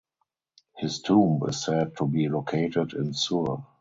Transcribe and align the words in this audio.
His 0.79 0.99
tomb 1.03 1.43
is 1.47 1.63
said 1.63 1.95
to 1.97 2.07
be 2.07 2.27
located 2.27 2.93
in 2.93 3.13
Sur. 3.13 3.63